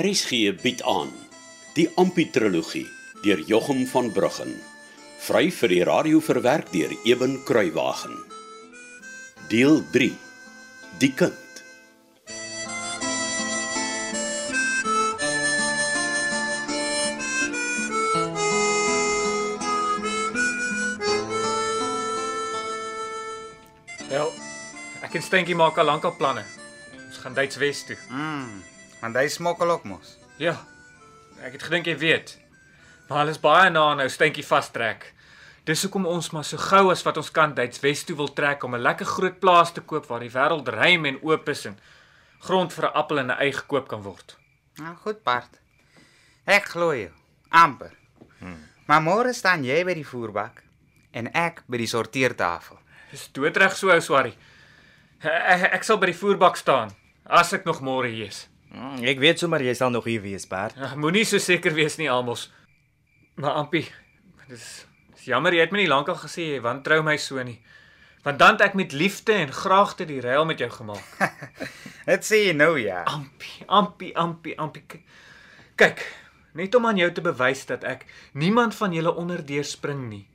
[0.00, 1.10] RSG bied aan
[1.76, 2.86] die Amputrologie
[3.20, 4.54] deur Jochum van Bruggen.
[5.20, 8.14] Vry vir die radio verwerk deur Eben Kruiwagen.
[9.52, 10.08] Deel 3.
[11.02, 11.36] Die kind.
[24.08, 24.32] Wel,
[25.04, 26.48] ek en Stenkie maak al lank al planne.
[27.04, 28.00] Ons gaan Duits Wes toe.
[28.08, 28.62] Mm,
[29.00, 30.16] want hy smokkel ook mos.
[30.38, 30.56] Ja.
[31.40, 32.38] Ek het gedink jy weet.
[33.08, 35.14] Maar hulle is baie na nou Stenkie vastrek.
[35.64, 38.64] Dis hoekom ons maar so gou as wat ons kan Duits Wes toe wil trek
[38.64, 41.78] om 'n lekker groot plaas te koop waar die wêreld ruim en oop is en
[42.40, 44.36] grond vir 'n appel en 'n ei gekoop kan word.
[44.76, 45.60] Nou goed, Bart.
[46.46, 47.10] Ek glo jou.
[47.50, 47.90] amper.
[48.38, 48.62] Hmm.
[48.86, 50.62] Maar môre staan jy by die voerbak
[51.12, 52.78] en ek by die sorteertafel.
[53.10, 54.36] Dis doodreg so ou Swarrie.
[55.20, 56.94] Ek, ek sal by die voerbak staan
[57.26, 58.46] as ek nog môre hier is.
[58.70, 60.76] Mm, Ek weet sommer jy sal nog hier wees, Bert.
[60.78, 62.48] Ag, Moenie so seker wees nie, Almos.
[63.40, 63.86] Maar Ampie,
[64.48, 67.58] dis dis jammer jy het my nie lankal gesê jy wantrou my so nie.
[68.24, 71.04] Want dan het ek met liefde en graagte die ruil met jou gemaak.
[72.10, 73.02] Dit sê jy nou ja.
[73.08, 75.00] Ampie, Ampie, Ampie, Ampie.
[75.80, 76.02] Kyk,
[76.58, 78.04] net om aan jou te bewys dat ek
[78.36, 80.26] niemand van julle onderdeur spring nie.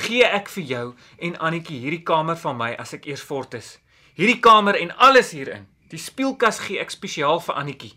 [0.00, 0.84] Gee ek vir jou
[1.18, 3.78] en Annetjie hierdie kamer van my as ek eers fort is.
[4.20, 5.64] Hierdie kamer en alles hierin.
[5.90, 7.92] Die speelkas gee ek spesiaal vir Annetjie.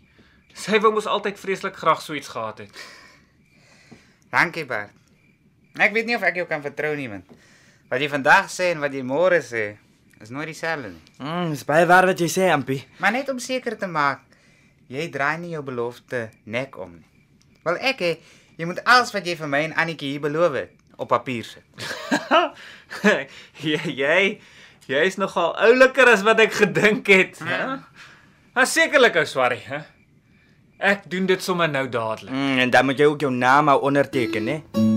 [0.54, 2.84] Sy wou mos altyd vreeslik graag so iets gehad het.
[4.34, 4.90] Dankie, Bart.
[5.78, 7.24] Ek weet nie of ek jou kan vertrou nie, man.
[7.90, 9.64] Wat jy vandag sê en wat jy môre sê,
[10.22, 11.02] is nooit dieselfde nie.
[11.18, 12.80] Mm, dis baie waar wat jy sê, Ampie.
[13.02, 14.22] Maar net om seker te maak,
[14.90, 17.26] jy draai nie jou belofte nek om nie.
[17.66, 18.12] Wel ek hè,
[18.58, 21.86] jy moet alles wat jy vir my en Annetjie hier beloof het op papier sit.
[23.66, 24.18] jy jy
[24.88, 27.76] jy is nogal ouliker as wat ek gedink het, hè?
[28.54, 29.82] Maar sekerlik ou Swarrie, hè?
[30.78, 32.34] Ek doen dit sommer nou dadelik.
[32.34, 34.92] Mm, en dan moet jy ook jou naam onderteken, hè?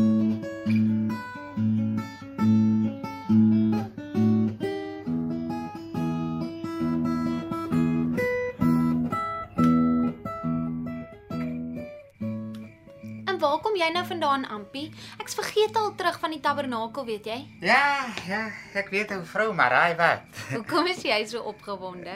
[13.37, 14.87] En waar kom jy nou vandaan, Ampie?
[15.21, 17.35] Ek's vergeet al terug van die tabernakel, weet jy?
[17.61, 18.39] Ja, ja,
[18.73, 20.39] ek weet ou vrou, maar raai wat?
[20.55, 22.15] Hoekom is jy so opgewonde?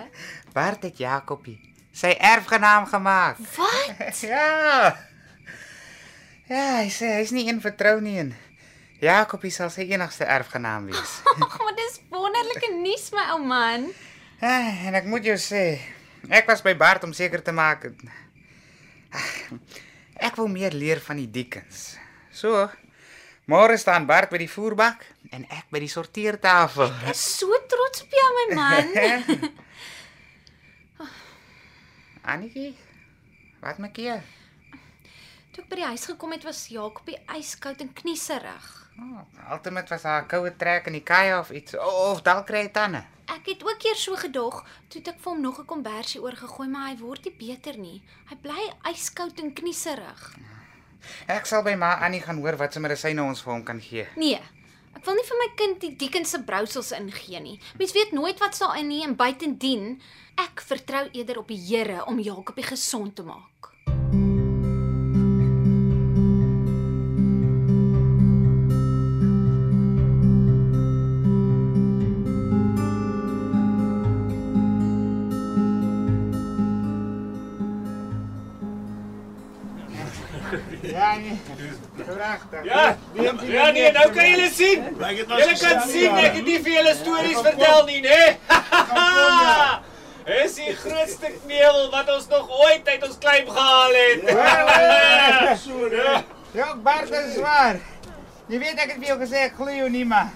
[0.55, 1.59] Bart het Jakobie
[1.93, 3.37] sy erfgenaam gemaak.
[3.53, 4.01] Wat?
[4.31, 4.95] Ja.
[6.49, 8.33] Ja, hy sê hy's nie een vertrou nie en
[9.05, 11.19] Jakobie sal sy enigste erfgenaam wees.
[11.37, 13.91] Ag, maar dis wonderlike nuus, my ou man.
[14.41, 14.57] Ja,
[14.89, 15.77] en ek moet jou sê,
[16.33, 17.91] ek was by Bart om seker te maak
[20.21, 21.95] ek wil meer leer van die diekens.
[22.31, 22.67] So,
[23.51, 26.89] môre staan Bart by die voerbak en ek by die sorteertafel.
[27.03, 28.85] Ek is so trots op jou, my man.
[32.31, 32.71] Annetjie,
[33.63, 34.19] wat maak jy?
[35.51, 38.67] Toe ek by die huis gekom het, was Jakobie yskoud en knieserig.
[39.01, 42.69] Oh, Altyd was haar koue trek in die kaai of iets of dalk kry hy
[42.71, 43.01] tande.
[43.31, 46.87] Ek het ook eers so gedog, toe ek vir hom nog 'n kombersie oorgegooi, maar
[46.89, 48.01] hy word nie beter nie.
[48.29, 50.35] Hy bly yskoud en knieserig.
[51.27, 54.07] Ek sal by ma Annie gaan hoor wat se medisyne ons vir hom kan gee.
[54.15, 54.39] Nee.
[54.95, 57.59] Ek wil nie vir my kind die Dickens se brousels ingee nie.
[57.77, 60.01] Mens weet nooit wat daarin nie en buitendien,
[60.37, 64.20] ek vertrou eerder op die Here om Jakobie gesond te maak.
[80.81, 81.37] Ja nee.
[82.05, 82.63] Pragtig.
[82.63, 82.97] Ja.
[83.41, 84.83] Ja nee, nou kan julle sien.
[84.97, 88.35] Julle kan sien ek het nie vir julle stories vertel nie, né?
[90.25, 94.19] Dis die grootste kneel wat ons nog ooit uit ons klein gehaal het.
[96.53, 97.79] Ja, Bart is waar.
[98.51, 100.29] Jy weet ek het vir jou gesê ek glo jou nie maar.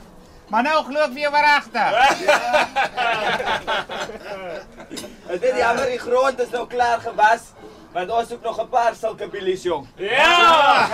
[0.49, 1.89] Maar nou glo ek vir jou waaragtig.
[5.35, 7.51] Is dit jammer die grond is nou klaar gewas?
[7.95, 9.87] Want ons soek nog 'n paar sulke bilies jong.
[9.97, 10.87] Ja!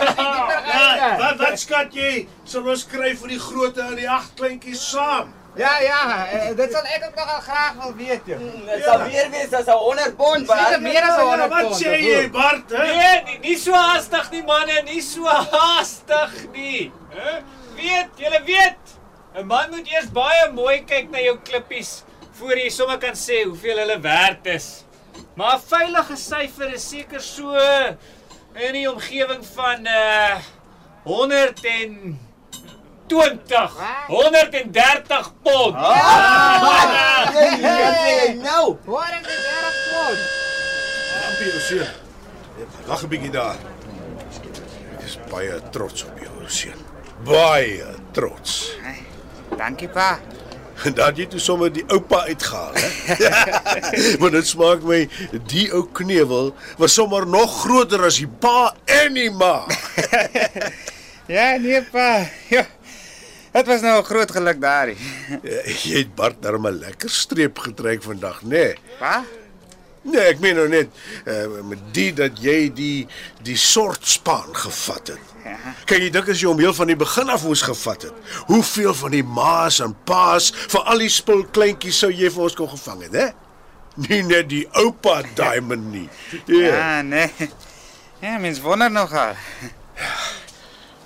[1.02, 2.28] Ja, wat wat skat jy?
[2.46, 5.34] Sal ons kry vir die grootte en die agt kleintjies saam?
[5.58, 8.22] Ja ja, eh, dit sal ek ook nogal graag wil weet.
[8.26, 8.38] Jy.
[8.68, 11.82] Dit sal weer wees as 'n 100 pond, Seker meer as 100 Wat pond.
[11.82, 12.70] sê jy, Bart?
[12.72, 12.84] Hè?
[12.86, 16.92] Nee, nie, nie so haastig nie manne, nie so haastig nie.
[17.16, 17.42] Hæ?
[17.76, 18.84] Weet, julle weet.
[19.36, 22.04] 'n Man moet eers baie mooi kyk na jou klippies
[22.40, 24.86] voor jy sommer kan sê hoeveel hulle werd is.
[25.36, 27.56] Maar 'n veilige syfer is seker so
[28.54, 30.36] in die omgewing van uh
[31.04, 32.20] 100 en
[33.12, 33.72] 120,
[34.08, 35.74] 130 pond.
[35.76, 38.78] Wat sê jy nou?
[38.86, 39.40] Hoor ek dit.
[41.28, 41.88] Ampie, sien.
[42.88, 43.56] Wag 'n bietjie daar.
[44.96, 46.80] Ek is baie trots op jou, seun.
[47.26, 48.72] Baie trots.
[49.58, 50.20] Dankie pa.
[50.86, 52.90] En dan jy toe sommer die oupa uitgehaal, hè?
[54.22, 55.04] Want dit smaak my
[55.52, 59.62] die ou knewel was sommer nog groter as die pa en die ma.
[61.32, 62.26] Ja, nee pa.
[62.52, 62.66] Ja.
[63.52, 64.90] Dit was nou 'n groot geluk daar.
[64.90, 68.50] Jy het Bart darm 'n lekker streep getrek vandag, nê?
[68.50, 68.76] Nee.
[69.00, 69.24] Pa?
[70.02, 70.90] Nee, ek meen nou net
[71.26, 73.08] uh, met die dat jy die
[73.46, 75.31] die soort span gevat het.
[75.46, 75.58] Ja.
[75.90, 78.34] Kyk, jy dink as jy hom heel van die begin af moes gevat het.
[78.50, 82.58] Hoeveel van die ma's en pa's vir al die spul kleintjies sou jy vir ons
[82.58, 83.30] kon gevang het, hè?
[84.08, 86.08] Nie net die oupa diamond nie.
[86.46, 86.68] Ja.
[86.68, 87.50] Ja, nee.
[88.22, 89.34] Ja, mens wonder nogal.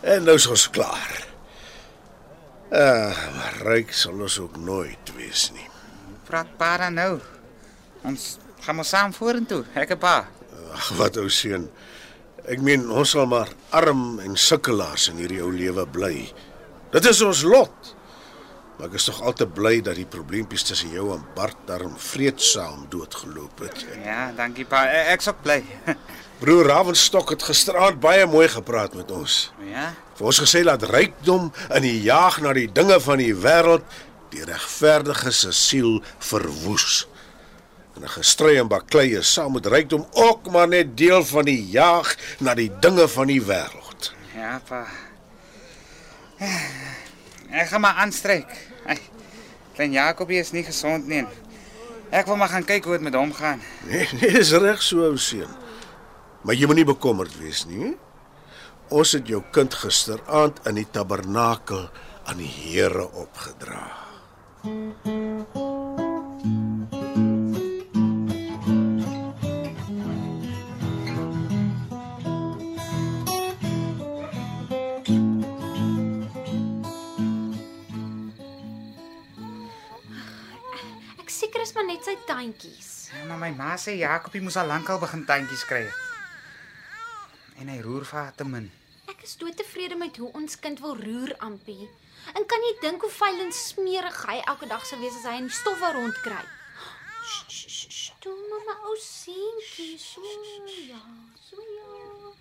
[0.05, 1.23] En nou is ons klaar.
[2.75, 5.65] Ah, maar ryk sal ons ook nooit wees nie.
[6.27, 7.13] Praat pa dan nou.
[8.05, 8.35] Ons
[8.65, 9.63] gaan maar saam vorentoe.
[9.73, 10.15] Ek en pa.
[10.75, 11.69] Ag, wat ou seun.
[12.51, 16.27] Ek meen ons sal maar arm en sukkelaars in hierdie ou lewe bly.
[16.93, 17.93] Dit is ons lot.
[18.75, 22.85] Maar ek is tog altyd bly dat die probleempies tussen jou en Bart daarom vreedsaam
[22.91, 23.85] doodgeloop het.
[24.03, 24.83] Ja, dankie pa.
[24.91, 25.61] E- Ek's ook bly.
[26.41, 29.37] Broer Ravenstok het gisteraand baie mooi gepraat met ons.
[29.71, 29.93] Ja.
[30.19, 31.47] Vir ons gesê dat rykdom
[31.79, 33.87] in die jaag na die dinge van die wêreld
[34.35, 37.05] die regverdige se siel verwoes.
[37.95, 41.65] En 'n gestry en baklei is saam met rykdom ook maar net deel van die
[41.69, 44.11] jaag na die dinge van die wêreld.
[44.35, 44.85] Ja, pa.
[47.49, 48.51] Ek gaan maar aanstryk.
[49.75, 51.25] Klein Jakobie is nie gesond nie.
[52.09, 53.61] Ek wil maar gaan kyk hoe dit met hom gaan.
[53.87, 55.51] Nee, nee, is reg so ou seun.
[56.43, 57.95] Maar jy moenie bekommerd wees nie.
[58.93, 61.89] Ons het jou kind gisteraand in die tabernakel
[62.25, 63.87] aan die Here opgedra.
[64.65, 65.14] Ek
[82.25, 83.09] tuintjies.
[83.13, 85.85] Ja, maar my ma sê Jakobie moes al lankal begin tuintjies kry.
[87.61, 88.67] En hy roer vir haar te min.
[89.11, 91.89] Ek is doodtevrede met hoe ons kind wil roer, Ampie.
[92.33, 95.35] En kan jy dink hoe vuil en smerig hy elke dag sou wees as hy
[95.43, 96.41] in stof waar rondkry?
[98.25, 100.21] Toe mamma ou seentjie, so
[100.89, 101.01] ja,
[101.37, 102.31] so ja.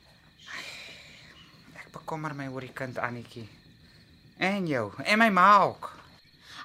[1.83, 3.45] Ek bekommer my oor die kind Annetjie.
[4.41, 5.93] En jou, en my ma ook.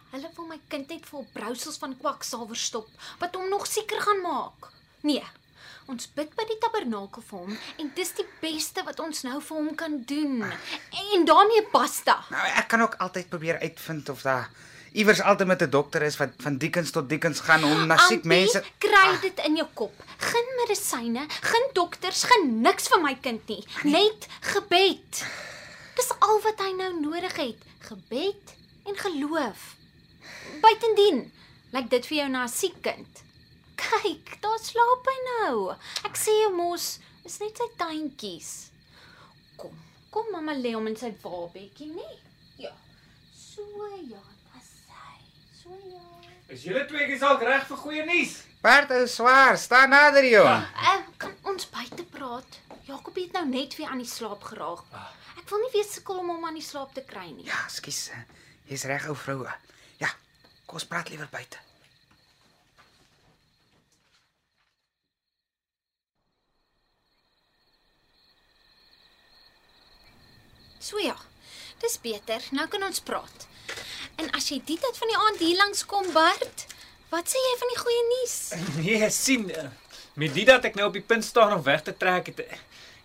[0.10, 2.88] Hulle wil my kind net vol brousels van kwaksalwer stop
[3.22, 4.72] wat hom nog sieker gaan maak.
[5.06, 5.26] Nee.
[5.90, 9.58] Ons bid by die tabernakel vir hom en dis die beste wat ons nou vir
[9.58, 10.42] hom kan doen.
[11.14, 12.20] En daarmee basta.
[12.34, 14.50] Nou ek kan ook altyd probeer uitvind of daar
[14.98, 18.24] iewers altyd met 'n dokter is wat van diekens tot diekens gaan om na siek
[18.24, 19.94] mense kry dit in jou kop.
[20.18, 23.64] Geen medisyne, geen dokters, geen niks vir my kind nie.
[23.84, 25.26] Net gebed.
[25.96, 27.62] Dis al wat hy nou nodig het.
[27.80, 28.56] Gebed
[28.86, 29.79] en geloof.
[30.64, 31.24] Buitendien,
[31.74, 33.24] lyk dit vir jou na 'n siek kind?
[33.80, 35.76] Kyk, daar slaap hy nou.
[36.06, 38.52] Ek sê jou mos, is net sy tuintjies.
[39.58, 39.76] Kom,
[40.12, 42.10] kom mamma lê hom in sy waabetjie, nê?
[42.58, 42.74] Ja.
[43.34, 43.64] So
[44.12, 45.20] ja, dis hy.
[45.62, 46.04] So ja.
[46.50, 48.44] Is julle tweeetjies al reg vir goeie nuus?
[48.62, 50.66] Bart is swaar, staan nader jong.
[50.76, 52.60] Uh, kan ons buite praat?
[52.90, 54.84] Jakob het nou net weer aan die slaap geraak.
[55.38, 57.46] Ek wil nie weer sukkel om hom aan die slaap te kry nie.
[57.48, 58.10] Ja, skus.
[58.68, 59.54] Jy's reg ou vroue.
[60.70, 61.62] Kom ons praat liewer buite.
[70.80, 71.16] So ja.
[71.80, 72.44] Dis beter.
[72.56, 73.48] Nou kan ons praat.
[74.20, 76.66] En as jy die tyd van die aand hier langs kom, Bart,
[77.12, 78.36] wat sê jy van die goeie nuus?
[78.82, 79.48] Nee, sien.
[79.52, 79.70] eh,
[80.20, 82.42] Met dit dat ek nou op die punt staan om weg te trek het,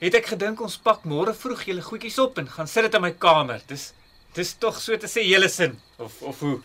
[0.00, 3.04] het ek gedink ons pak môre vroeg julle goedjies op en gaan sit dit in
[3.04, 3.62] my kamer.
[3.70, 3.92] Dis
[4.34, 6.56] dis tog so te sê hele sin of of hoe.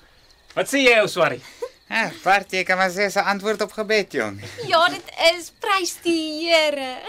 [0.59, 1.39] Wat sê jy ou Swarrie?
[1.87, 4.41] Ja, Bart, jy kan maar sê 'n antwoord op gebed jong.
[4.67, 6.99] Ja, dit is prys die Here.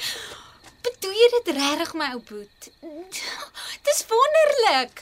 [0.84, 2.68] Bedoel jy dit regtig my ou boet?
[3.88, 5.00] Dis wonderlik.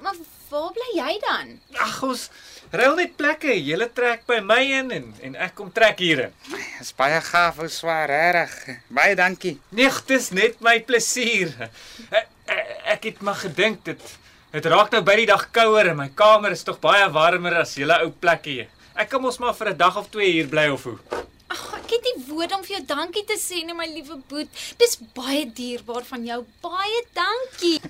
[0.00, 0.16] Maar
[0.48, 1.50] waar bly jy dan?
[1.76, 2.30] Ag ons
[2.72, 3.58] ruil net plekke.
[3.60, 6.38] Julle trek by my in en en ek kom trek hier in.
[6.78, 8.80] Dis baie gaaf ou swaar, regtig.
[8.88, 9.58] Baie dankie.
[9.68, 11.52] Nee, dis net my plesier.
[12.08, 12.32] Ek,
[12.96, 14.16] ek het maar gedink dit
[14.52, 17.74] dit raak nou by die dag kouer en my kamer is tog baie warmer as
[17.76, 18.64] julle ou plekkie.
[18.98, 20.98] Ek kan mos maar vir 'n dag of twee hier bly of hoe.
[21.48, 24.48] Ag, ek het nie woorde om vir jou dankie te sê nie, my liewe boet.
[24.78, 26.44] Dis baie dierbaar van jou.
[26.62, 27.80] Baie dankie.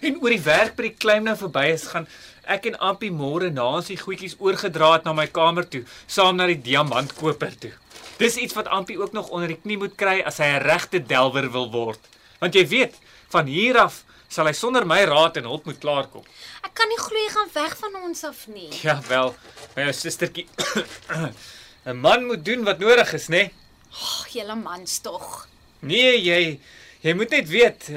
[0.00, 2.08] En oor die werk by die klein nou verby is gaan
[2.44, 6.36] ek en Ampie môre na ons die goedjies oorgedra het na my kamer toe, saam
[6.36, 7.72] na die diamantkoper toe.
[8.18, 10.98] Dis iets wat Ampie ook nog onder die knie moet kry as hy 'n regte
[10.98, 12.00] delwer wil word.
[12.40, 12.94] Want jy weet,
[13.28, 16.24] van hier af sal hy sonder my raad en hulp moet klaarkom.
[16.64, 18.70] Ek kan nie glo jy gaan weg van ons af nie.
[18.82, 19.34] Ja wel,
[19.76, 20.46] my ou sustertjie.
[21.86, 23.36] 'n Man moet doen wat nodig is, né?
[23.36, 23.52] Nee?
[23.92, 25.46] Ag, julle mans tog.
[25.80, 26.60] nee, jy
[27.02, 27.90] jy moet net weet.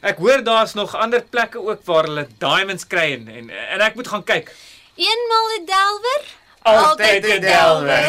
[0.00, 3.94] Ek hoor daar's nog ander plekke ook waar hulle diamonds kry en en, en ek
[3.98, 4.52] moet gaan kyk.
[4.96, 6.22] Eenmal 'n delwer,
[6.62, 8.04] Altyd 'n delwer.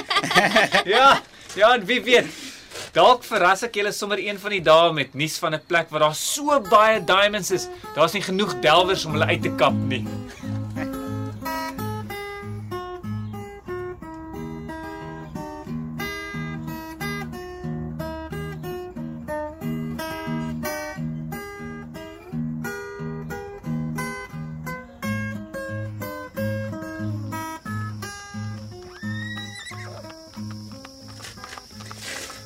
[0.96, 1.22] ja,
[1.54, 2.26] ja, en wie weet.
[2.92, 6.04] Dalk verras ek julle sommer een van die dae met nuus van 'n plek waar
[6.04, 7.68] daar so baie diamonds is.
[7.94, 10.04] Daar's nie genoeg delwers om hulle uit te kap nie.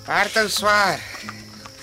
[0.07, 1.01] Hartou swaar.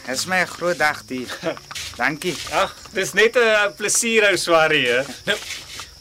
[0.06, 1.28] Dis my 'n groot dag hier.
[2.00, 2.36] Dankie.
[2.52, 5.04] Ag, dis net 'n plesier ou swarie, hè.
[5.26, 5.38] Nou,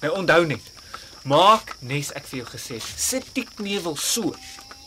[0.00, 0.62] nou onthou net.
[1.24, 4.34] Maak nes ek vir jou gesê, het, sit die knevel so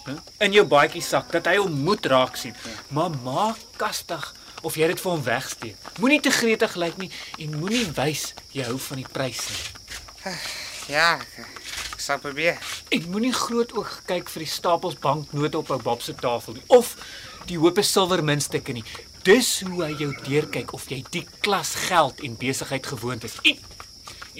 [0.05, 0.15] hè,
[0.45, 2.55] in jou baadjie sak dat hy hom moet raak sien.
[2.87, 5.77] Maar maak kastig of jy dit vir hom wegsteek.
[5.99, 10.39] Moenie te gretig lyk nie en moenie wys jy hou van die prys nie.
[10.87, 11.64] Ja, ek, ek
[12.05, 12.59] sal probeer.
[12.93, 16.65] En moenie groot oog kyk vir die stapels banknote op ou Bob se tafel nie
[16.73, 16.95] of
[17.49, 18.85] die hoope silwer muntstukke nie.
[19.25, 23.37] Dis hoe hy jou deurkyk of jy die klas geld en besigheid gewoond is.
[23.45, 23.57] En,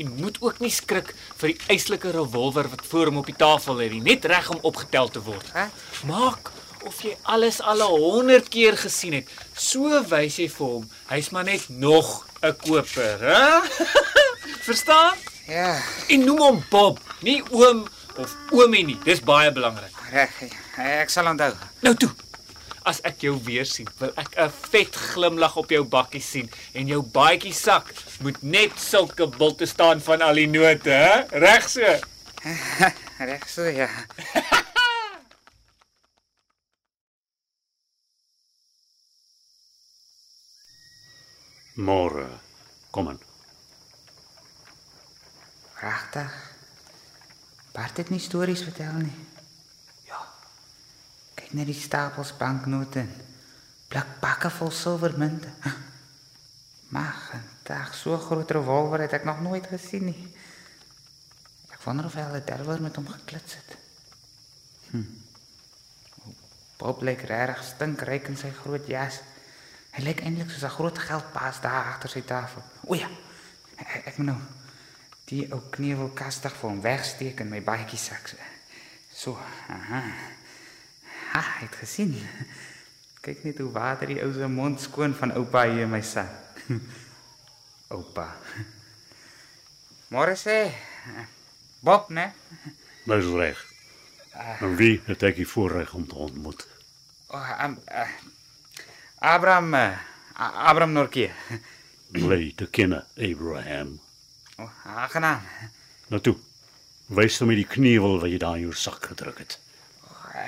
[0.01, 3.79] en moet ook nie skrik vir die eislike revolver wat voor hom op die tafel
[3.81, 5.49] lê nie, net reg om opgetel te word.
[5.57, 5.69] Hè?
[6.09, 6.51] Maak
[6.85, 9.29] of jy alles al 100 keer gesien het.
[9.57, 13.61] So wys jy vir hom, hy's maar net nog 'n koper, hè?
[14.67, 15.17] Verstaan?
[15.47, 17.85] Ja, En noem hom Bob, nie oom
[18.21, 18.97] of oomie nie.
[19.05, 19.95] Dis baie belangrik.
[20.13, 20.37] reg.
[20.77, 21.53] Ek sal onthou.
[21.85, 22.11] Nou toe.
[22.85, 26.87] As ek jou weer sien, wil ek 'n vet glimlag op jou bakkie sien en
[26.87, 27.89] jou baadjie sak
[28.21, 31.25] moet net sulke bulte staan van al die note, hè?
[31.39, 31.81] Reg so.
[33.29, 33.89] Reg so ja.
[41.75, 42.29] Môre.
[42.91, 43.19] Kom aan.
[45.75, 46.54] Pragtig.
[47.75, 49.15] Bart het nie stories vertel nie.
[50.07, 50.21] Ja.
[51.35, 53.03] Kyk net die stapels banknote.
[53.03, 53.25] en
[53.91, 55.51] Blikpakke vol silwermunte.
[56.95, 57.19] Mag,
[57.67, 60.31] dag so groot revolver het ek nog nooit gesien nie.
[61.73, 63.77] Ek wonder of hy al 'n delwer met hom geklits het.
[64.91, 65.03] Hm.
[66.77, 69.21] Bob lyk regtig stinkryk in sy groot jas.
[69.91, 72.63] Hy lyk eintlik soos 'n groot geldpaas daar agter sy tafel.
[72.87, 73.09] O ja.
[73.75, 74.39] Ek, ek moet nou
[75.29, 78.29] die ou knevel kastig vir hom wegsteek in my baadjie sak.
[79.13, 79.37] So,
[79.71, 80.01] aha.
[81.33, 82.13] Ha, het gesien.
[83.25, 86.61] Kyk net hoe water die ou se mond skoon van oupa hier in my sak.
[87.95, 88.29] oupa.
[90.13, 90.69] Môre sê
[91.81, 92.31] Bob, né?
[93.05, 93.59] Dis reg.
[94.61, 96.65] En wie het ek die voorreg om te ontmoet?
[97.33, 98.09] Oh, um, uh,
[99.19, 99.97] Abraham uh,
[100.35, 101.31] Abraham Norkie.
[102.13, 103.99] Bly te kenne, Abraham.
[104.57, 105.41] Oh, aangenaam.
[106.07, 106.35] Nou toe.
[107.07, 109.59] Wys hom die knievel wat jy daar in jou sak gedruk het.
[110.35, 110.47] Uh,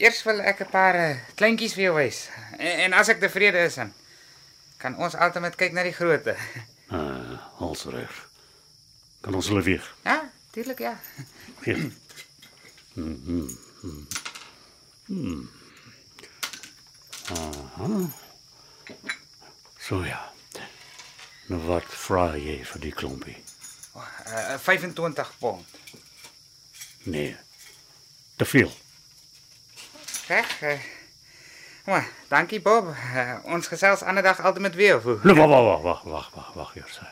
[0.00, 2.28] eers wil ek 'n paar uh, kleintjies vir jou wys.
[2.58, 3.92] En, en as ek tevrede is, dan
[4.78, 6.36] kan ons altyd kyk na die grootte.
[6.88, 8.28] Ah, als reg.
[9.20, 9.84] Kan ons hulle weer?
[10.04, 10.94] Ja, tuurlik ja.
[11.60, 11.92] Hier.
[12.94, 13.44] Mhm.
[15.06, 15.50] Hmm.
[17.28, 18.08] Aha.
[19.78, 20.32] So ja.
[21.48, 23.36] Nou wat vra jy vir die klompie?
[23.96, 25.78] Uh, 25 pond.
[27.08, 27.36] Nee.
[28.36, 28.72] Te veel.
[30.28, 30.62] Reg.
[30.62, 30.74] Uh,
[31.88, 32.92] maar, dankie Bob.
[32.92, 35.00] Uh, ons gesels ander dag altyd met weer.
[35.00, 35.18] Hoe?
[35.22, 37.08] Nou, wag, wag, wag, wag, wag, wag, hier sê.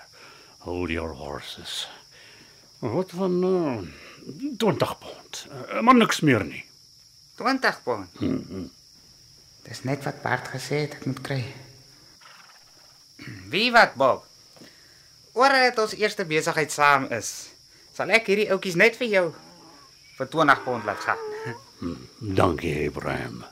[0.66, 1.88] Hold your horses.
[2.78, 5.46] Wat van uh, 20 pond?
[5.50, 6.64] Uh, maar niks meer nie.
[7.40, 8.20] 20 pond.
[8.20, 8.70] Mm -hmm.
[9.62, 11.44] Dis net wat Bart gesê het ek moet kry.
[13.50, 14.26] Wie wat, Bob?
[15.36, 17.50] Oor het ons eerste besigheid saam is,
[17.96, 19.26] sal ek hierdie ouetjies net vir jou
[20.16, 21.24] vir 20 pond laat gaan.
[22.20, 23.42] Dankie, Abraham.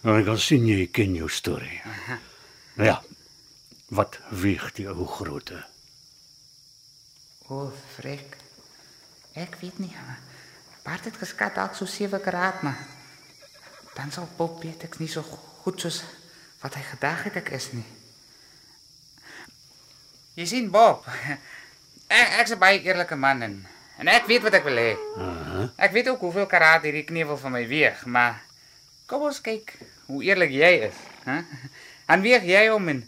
[0.00, 1.80] Nou, ek kan sien jy ken jou storie.
[2.78, 3.00] Nou ja.
[3.90, 5.58] Wat weeg die ou grootte?
[7.50, 8.36] O, oh, frek.
[9.34, 9.92] Ek weet nie.
[10.86, 12.78] Bart het geskat dalk so 7 karaat, maar
[13.96, 15.26] dan sal Bob weet ek nie so
[15.64, 16.04] goed soos
[16.62, 17.86] wat hy gedag het ek is nie.
[20.34, 21.06] Jy sien Bob.
[22.10, 23.66] Ek ek's 'n baie eerlike man en
[23.98, 24.96] en ek weet wat ek wil hê.
[25.16, 25.70] Aha.
[25.76, 28.40] Ek weet ook hoeveel karaat hierdie knevel van my weeg, maar
[29.10, 29.72] Kom ons kyk
[30.06, 31.40] hoe eerlik jy is, hè?
[32.14, 33.00] En weeg jy hom en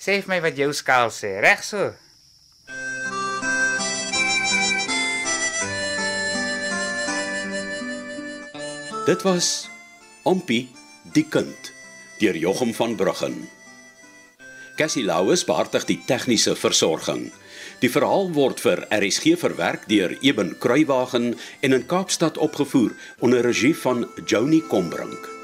[0.00, 1.90] sê vir my wat jou skaal sê, reg so?
[9.04, 9.68] Dit was
[10.24, 10.70] Ompie
[11.12, 11.72] die kind
[12.24, 13.36] deur Jochum van Bruggen.
[14.80, 17.26] Cassie Louws beheer die tegniese versorging.
[17.82, 23.74] Die verhaal word vir RSG verwerk deur Eben Kruiwagen en in Kaapstad opgevoer onder regie
[23.76, 25.39] van Joni Combrink.